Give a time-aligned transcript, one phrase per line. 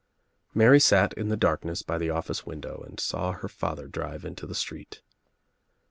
[0.55, 4.47] Mary sat In the darkness by the office window and saw her father drive into
[4.47, 5.03] the street.